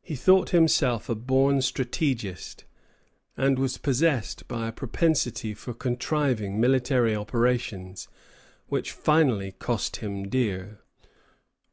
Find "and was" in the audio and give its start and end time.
3.36-3.78